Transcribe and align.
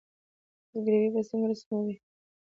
زګیروي 0.71 1.09
به 1.13 1.21
څنګه 1.29 1.47
رسموي 1.51 1.95